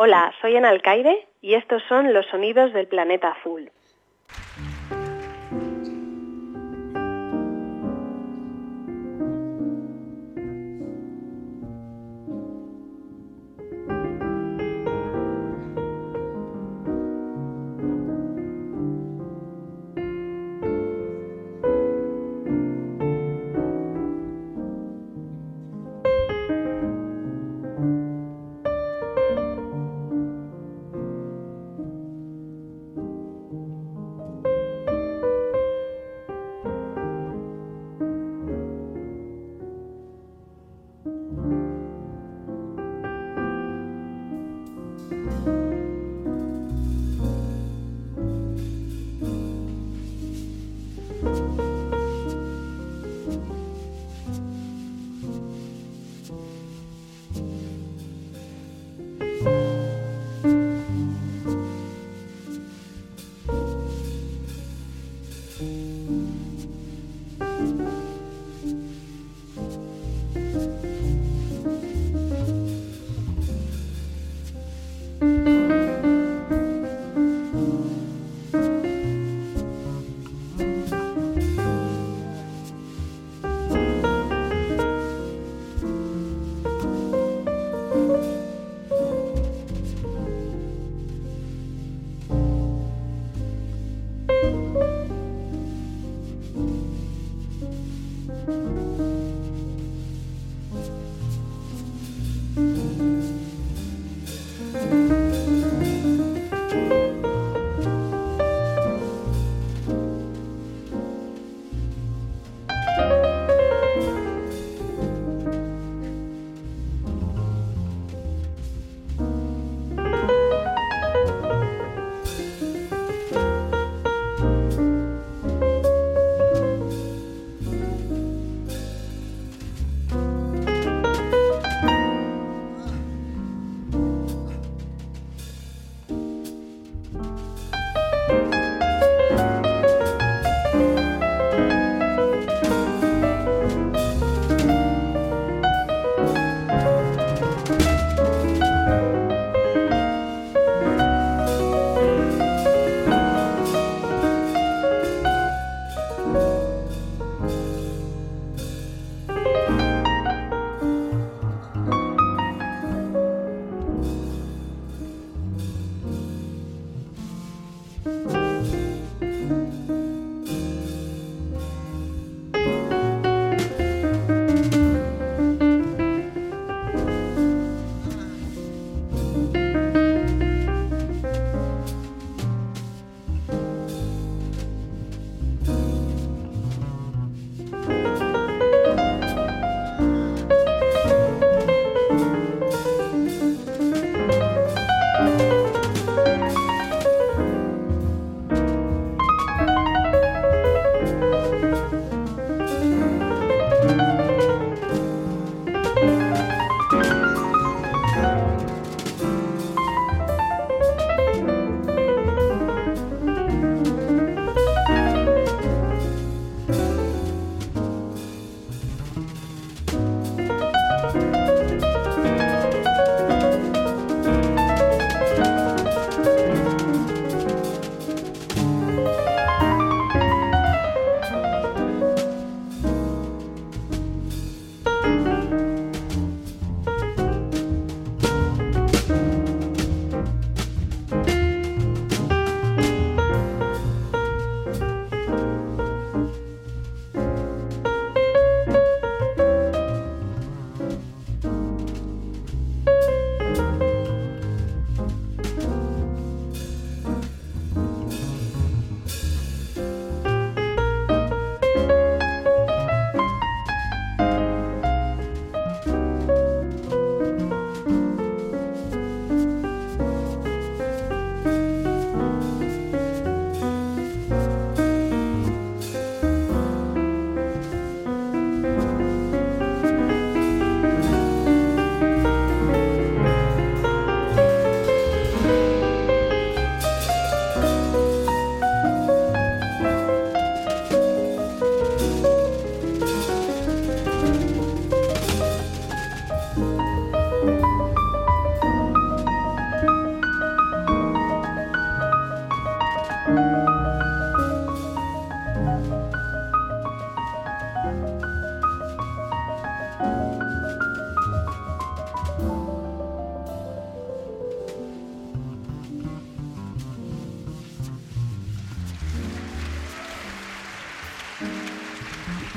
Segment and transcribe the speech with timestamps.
[0.00, 3.72] Hola, soy en Alcaide y estos son los sonidos del planeta azul.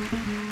[0.01, 0.50] Mm-hmm.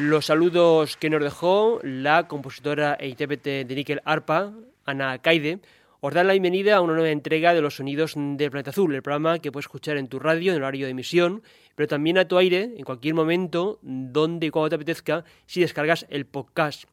[0.00, 5.60] Los saludos que nos dejó la compositora e intérprete de níquel arpa, Ana Caide,
[6.00, 9.02] os dan la bienvenida a una nueva entrega de los sonidos del Planeta Azul, el
[9.02, 11.42] programa que puedes escuchar en tu radio, en el horario de emisión,
[11.74, 16.06] pero también a tu aire, en cualquier momento, donde y cuando te apetezca, si descargas
[16.08, 16.84] el podcast.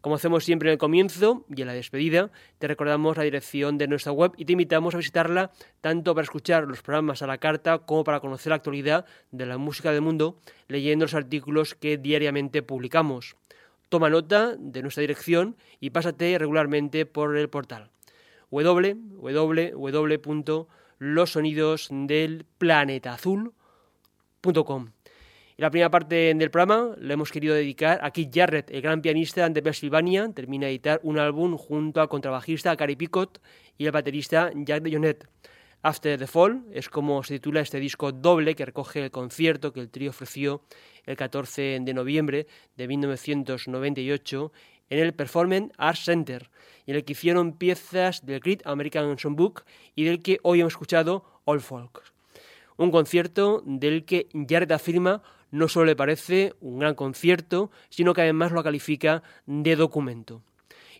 [0.00, 3.88] Como hacemos siempre en el comienzo y en la despedida, te recordamos la dirección de
[3.88, 5.50] nuestra web y te invitamos a visitarla
[5.80, 9.58] tanto para escuchar los programas a la carta como para conocer la actualidad de la
[9.58, 10.38] música del mundo
[10.68, 13.36] leyendo los artículos que diariamente publicamos.
[13.88, 17.90] Toma nota de nuestra dirección y pásate regularmente por el portal
[25.58, 29.48] la primera parte del programa la hemos querido dedicar a Keith Jarrett, el gran pianista
[29.48, 30.30] de Pennsylvania.
[30.32, 33.42] Termina de editar un álbum junto al contrabajista Cary Picot
[33.76, 35.28] y el baterista Jack de Jonet.
[35.82, 39.80] After the Fall es como se titula este disco doble que recoge el concierto que
[39.80, 40.62] el trío ofreció
[41.04, 42.46] el 14 de noviembre
[42.76, 44.52] de 1998
[44.90, 46.50] en el Performance Arts Center,
[46.86, 49.64] en el que hicieron piezas del Great American Songbook
[49.96, 52.00] y del que hoy hemos escuchado All Folk.
[52.76, 58.22] Un concierto del que Jarrett afirma no solo le parece un gran concierto, sino que
[58.22, 60.42] además lo califica de documento.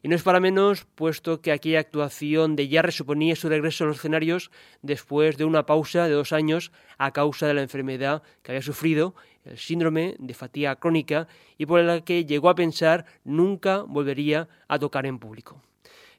[0.02, 3.88] Y no es para menos, puesto que aquella actuación de Jarre suponía su regreso a
[3.88, 4.50] los escenarios
[4.80, 9.14] después de una pausa de dos años a causa de la enfermedad que había sufrido,
[9.44, 11.26] el síndrome de fatiga crónica,
[11.56, 15.60] y por la que llegó a pensar nunca volvería a tocar en público.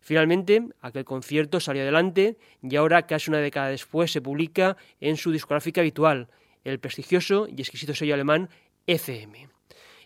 [0.01, 5.31] Finalmente, aquel concierto salió adelante y ahora, casi una década después, se publica en su
[5.31, 6.29] discográfica habitual,
[6.69, 8.49] el prestigioso y exquisito sello alemán
[8.87, 9.49] ECM.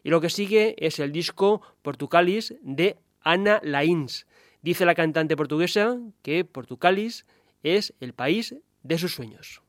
[0.04, 4.28] Y lo que sigue es el disco Portucalis de Ana Lains.
[4.62, 7.26] Dice la cantante portuguesa que Portucalis
[7.64, 9.63] es el país de sus sueños.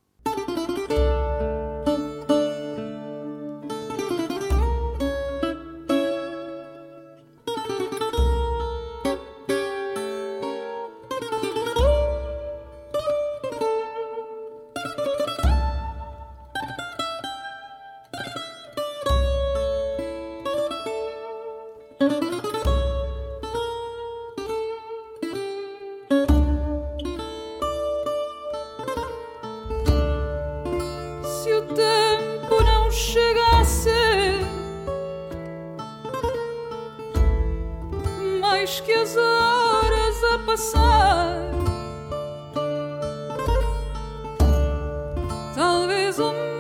[46.15, 46.54] 做。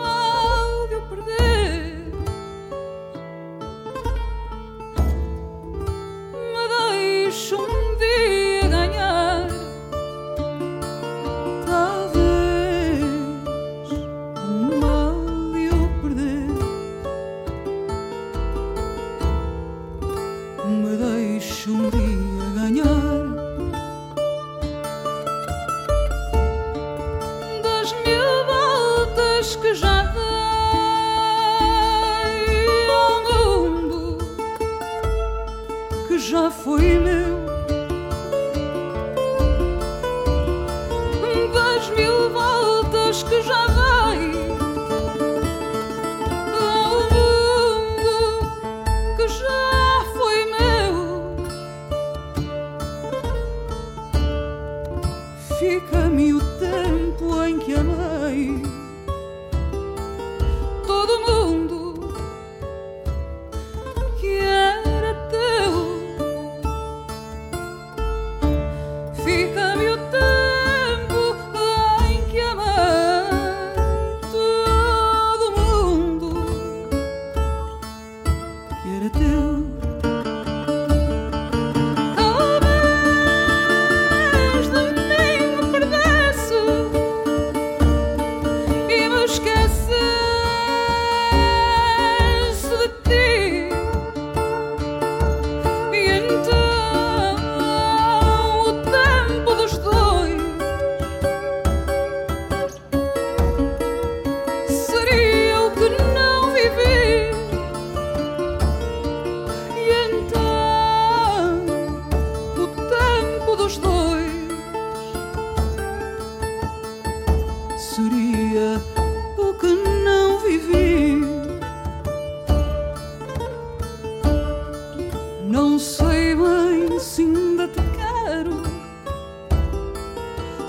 [126.34, 128.62] Sei bem se ainda te quero,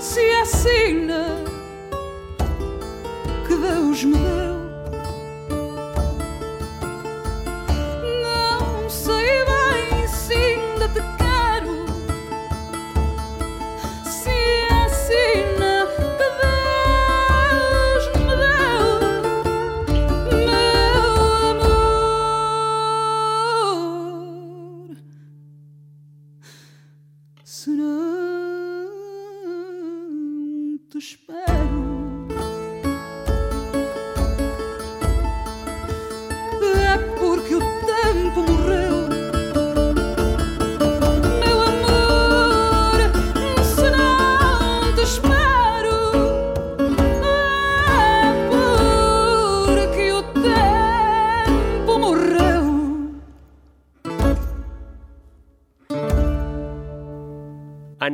[0.00, 1.44] se é sina
[3.46, 4.55] que Deus me deu.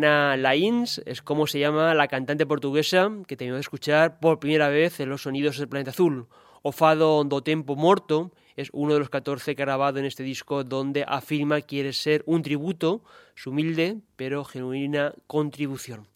[0.02, 4.68] Ana Lains es como se llama la cantante portuguesa que tenemos de escuchar por primera
[4.68, 6.26] vez en los sonidos del planeta azul.
[6.62, 10.24] O Fado do Tempo Morto es uno de los 14 que ha grabado en este
[10.24, 13.04] disco donde afirma quiere ser un tributo,
[13.36, 16.08] su humilde pero genuina contribución.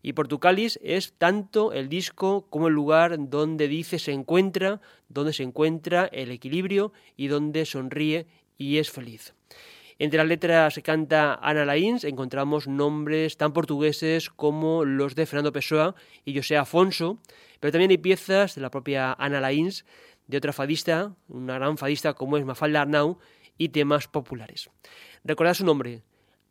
[0.00, 5.42] Y Portucalis es tanto el disco como el lugar donde dice se encuentra, donde se
[5.42, 9.34] encuentra el equilibrio y donde sonríe y es feliz.
[9.98, 15.52] Entre las letras que canta Ana Laíns encontramos nombres tan portugueses como los de Fernando
[15.52, 17.18] Pessoa y José Afonso,
[17.60, 19.84] pero también hay piezas de la propia Ana Laíns,
[20.26, 23.18] de otra fadista, una gran fadista como es Mafalda Arnau,
[23.56, 24.68] y temas populares.
[25.22, 26.02] Recordad su nombre,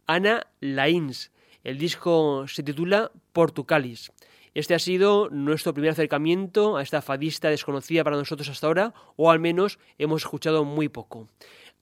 [0.08, 1.32] Ana Laíns.
[1.66, 4.14] El disco se titula Portucalis.
[4.54, 9.32] Este ha sido nuestro primer acercamiento a esta fadista desconocida para nosotros hasta ahora, o
[9.32, 11.28] al menos hemos escuchado muy poco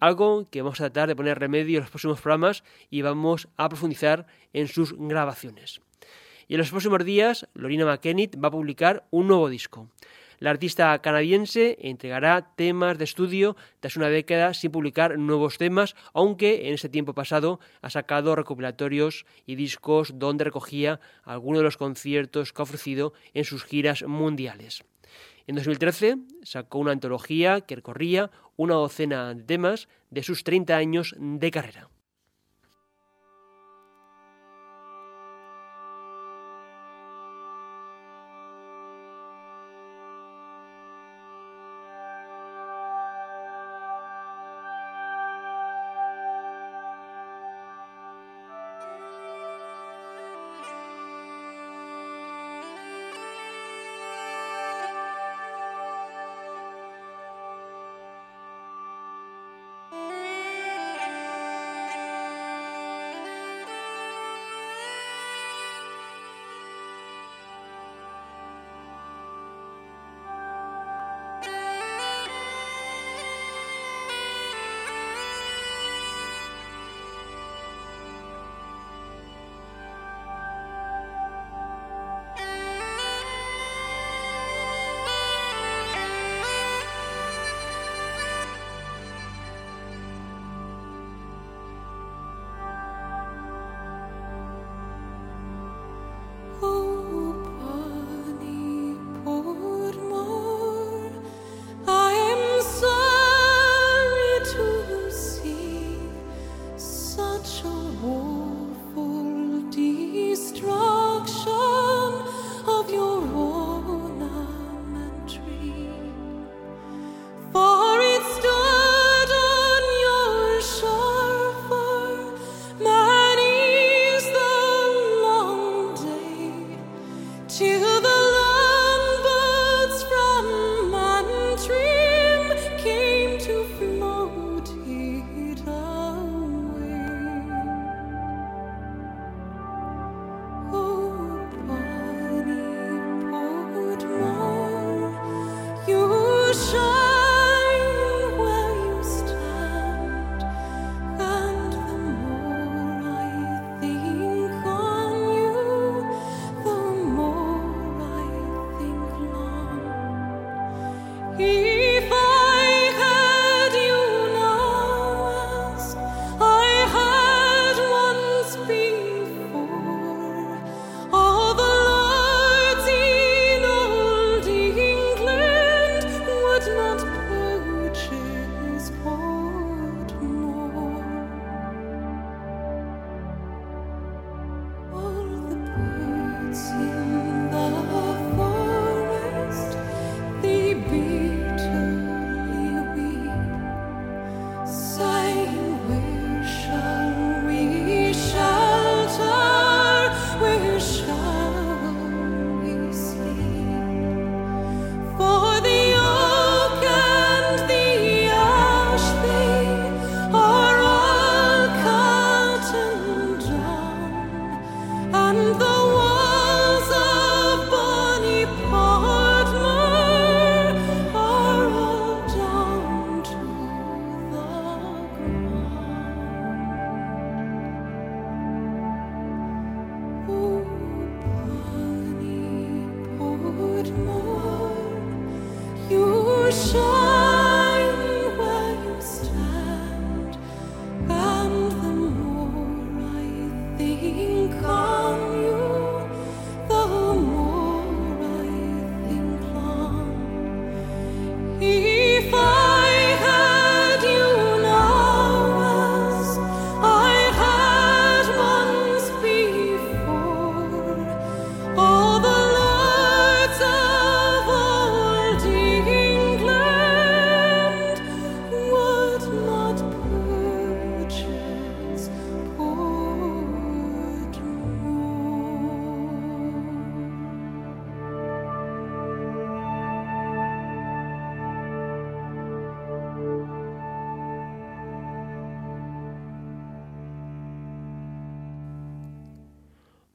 [0.02, 3.70] algo que vamos a tratar de poner remedio en los próximos programas y vamos a
[3.70, 5.80] profundizar en sus grabaciones.
[6.50, 9.88] Y en los próximos días, Lorina McKennitt va a publicar un nuevo disco.
[10.40, 16.68] La artista canadiense entregará temas de estudio tras una década sin publicar nuevos temas, aunque
[16.68, 22.54] en ese tiempo pasado ha sacado recopilatorios y discos donde recogía algunos de los conciertos
[22.54, 24.84] que ha ofrecido en sus giras mundiales.
[25.48, 31.16] En 2013 sacó una antología que recorría una docena de temas de sus 30 años
[31.20, 31.91] de carrera.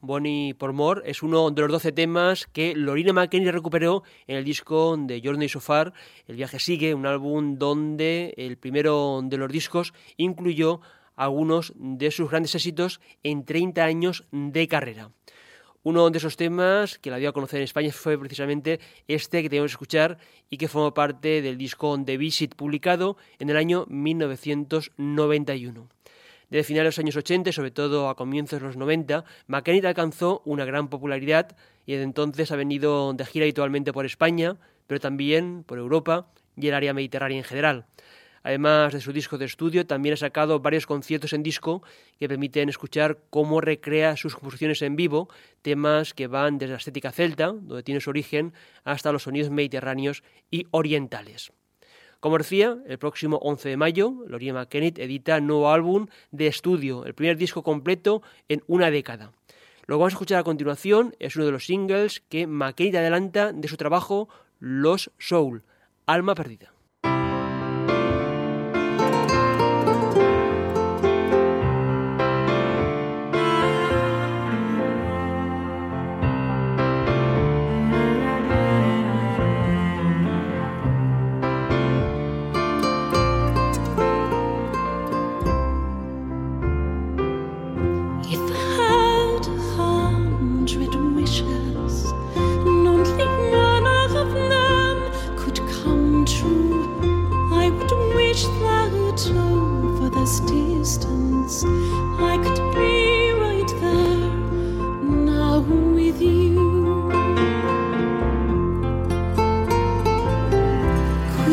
[0.07, 4.45] Bonnie por More es uno de los 12 temas que Lorina McKenny recuperó en el
[4.45, 5.93] disco de Journey So Far.
[6.27, 10.81] El viaje sigue, un álbum donde el primero de los discos incluyó
[11.17, 15.11] algunos de sus grandes éxitos en 30 años de carrera.
[15.83, 19.49] Uno de esos temas que la dio a conocer en España fue precisamente este que
[19.49, 20.19] tenemos que escuchar
[20.51, 25.96] y que formó parte del disco The Visit publicado en el año 1991.
[26.49, 30.43] Desde finales de los años 80 sobre todo a comienzos de los 90, McKenny alcanzó
[30.45, 31.57] una gran popularidad
[31.87, 34.57] y desde entonces ha venido de gira habitualmente por España,
[34.87, 37.87] pero también por Europa y el área mediterránea en general.
[38.45, 41.83] Además de su disco de estudio, también ha sacado varios conciertos en disco
[42.21, 45.29] que permiten escuchar cómo recrea sus composiciones en vivo,
[45.63, 48.55] temas que van desde la estética celta, donde tiene su origen,
[48.85, 51.51] hasta los sonidos mediterráneos y orientales.
[52.21, 57.15] Como decía, el próximo 11 de mayo, Lorena McKennitt edita nuevo álbum de estudio, el
[57.15, 59.33] primer disco completo en una década.
[59.87, 63.53] Lo que vamos a escuchar a continuación es uno de los singles que McKennitt adelanta
[63.53, 65.63] de su trabajo Los Soul,
[66.07, 66.76] Alma Perdida.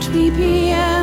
[0.03, 1.02] 3 PM.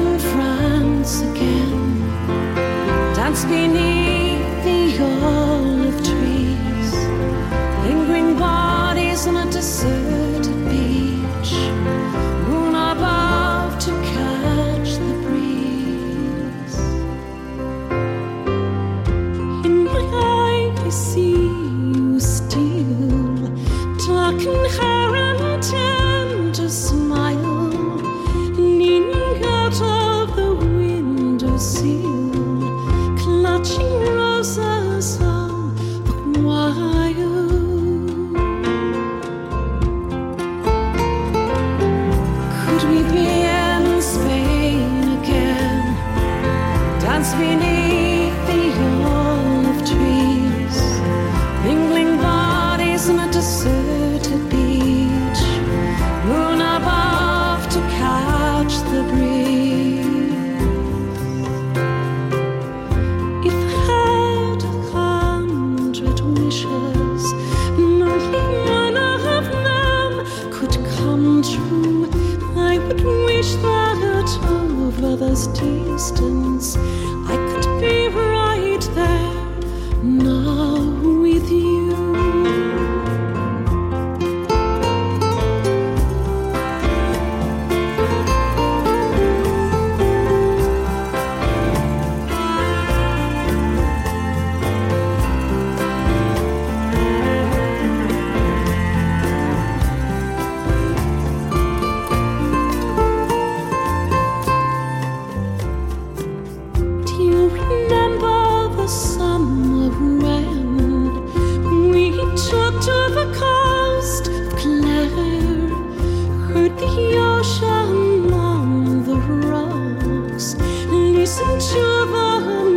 [121.71, 122.70] 说吧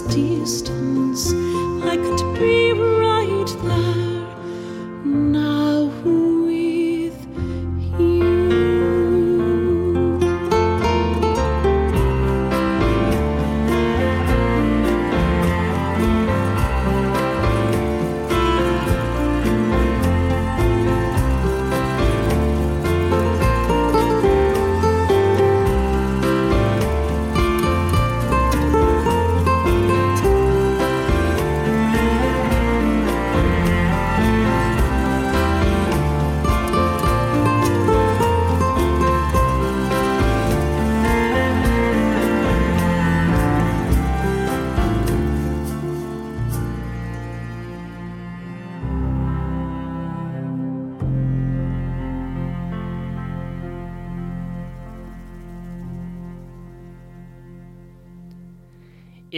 [0.00, 0.69] still.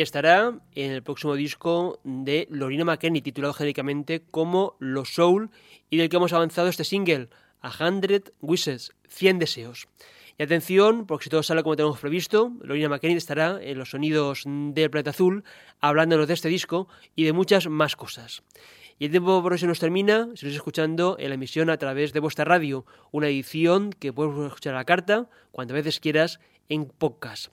[0.03, 5.51] Estará en el próximo disco de Lorena McKenney, titulado genéricamente como Los Soul,
[5.91, 7.29] y del que hemos avanzado este single,
[7.61, 9.89] A Hundred Wishes, 100 deseos.
[10.39, 14.43] Y atención, porque si todo sale como tenemos previsto, Lorena McKenney estará en los sonidos
[14.47, 15.45] del planeta azul,
[15.81, 18.43] hablándonos de este disco y de muchas más cosas.
[18.99, 21.77] Y el tiempo por hoy se nos termina, si nos escuchando en la emisión a
[21.77, 26.41] través de vuestra radio, una edición que puedes escuchar a la carta, cuantas veces quieras,
[26.69, 27.53] en podcast.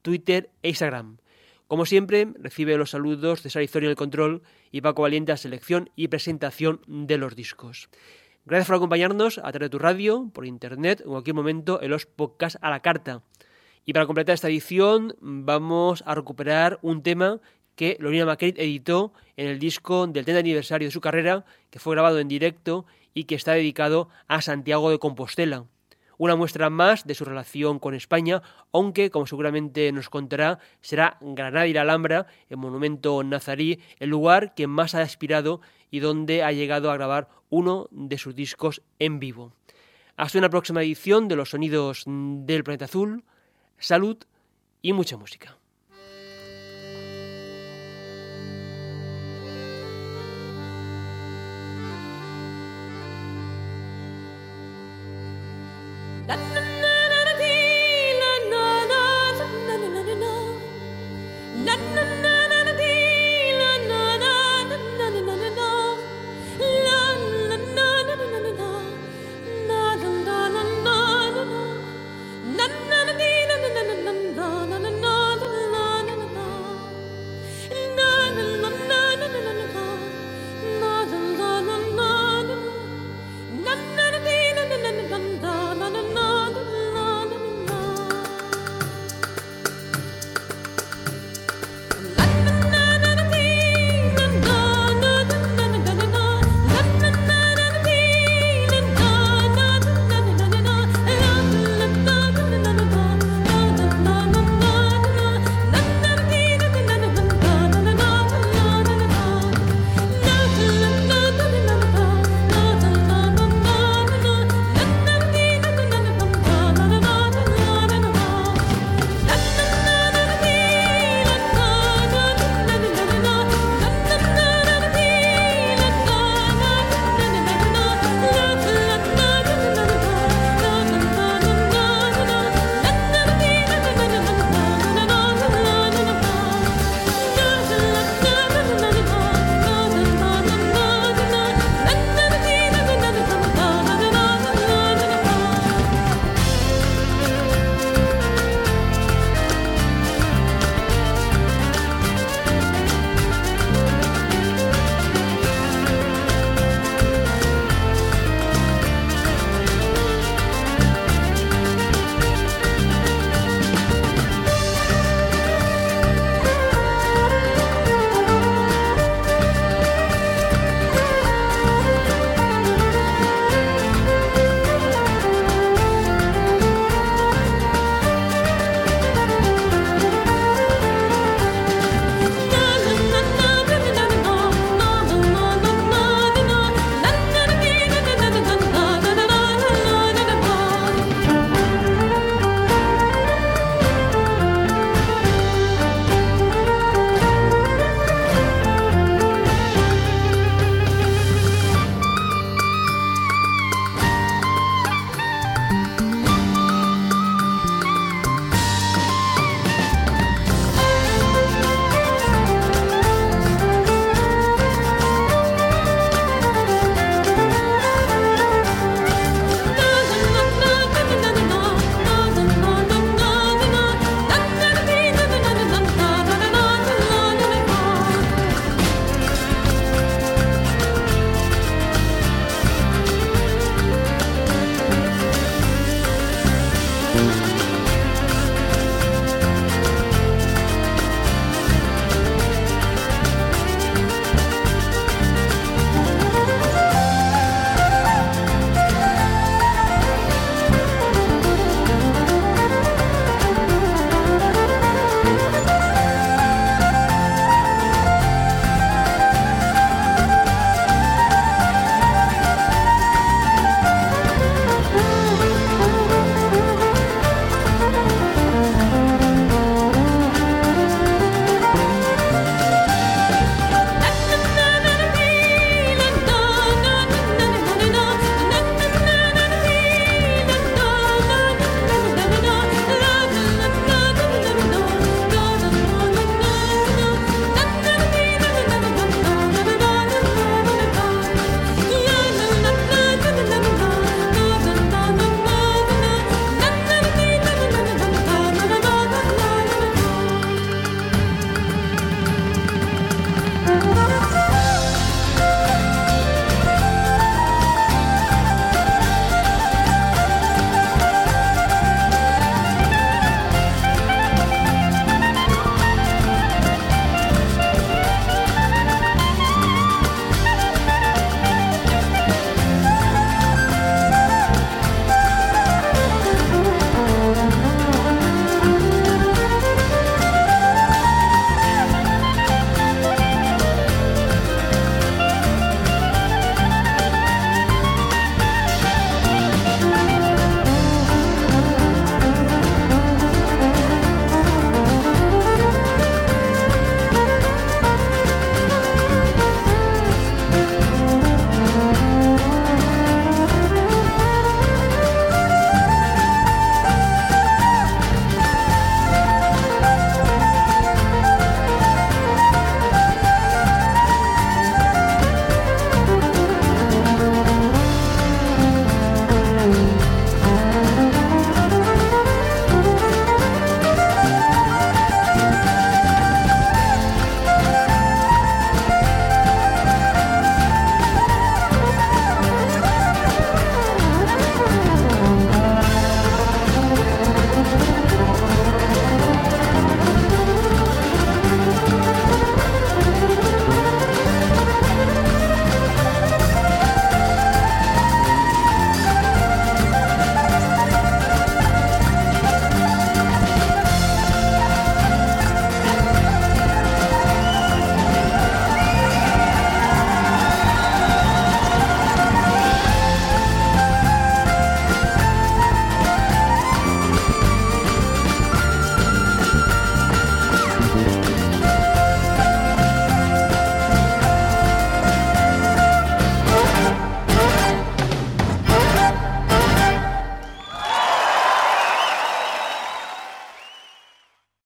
[0.01, 1.17] Twitter e Instagram.
[1.67, 5.37] Como siempre, recibe los saludos de Sara Historia en el control y Paco Valiente a
[5.37, 7.89] selección y presentación de los discos.
[8.45, 11.89] Gracias por acompañarnos a través de tu radio, por internet o en cualquier momento en
[11.89, 13.23] los podcasts a la carta.
[13.85, 17.39] Y para completar esta edición vamos a recuperar un tema
[17.75, 21.93] que Lorena McKennitt editó en el disco del 30 aniversario de su carrera, que fue
[21.93, 25.65] grabado en directo y que está dedicado a Santiago de Compostela.
[26.17, 31.67] Una muestra más de su relación con España, aunque, como seguramente nos contará, será Granada
[31.67, 36.53] y la Alhambra, el monumento nazarí, el lugar que más ha aspirado y donde ha
[36.53, 39.51] llegado a grabar uno de sus discos en vivo.
[40.15, 43.23] Hasta una próxima edición de Los Sonidos del Planeta Azul
[43.77, 44.17] salud
[44.81, 45.55] y mucha música.